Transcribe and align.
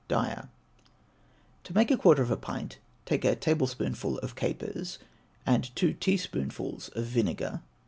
DYER. 0.07 0.49
To 1.65 1.73
make 1.75 1.91
a 1.91 1.95
quarter 1.95 2.23
of 2.23 2.31
a 2.31 2.35
pint, 2.35 2.79
take 3.05 3.23
a 3.23 3.35
tablespoonful 3.35 4.17
of 4.17 4.35
capers 4.35 4.97
and 5.45 5.69
two 5.75 5.93
teaspoonfuls 5.93 6.89
of 6.95 7.05
vinegar. 7.05 7.61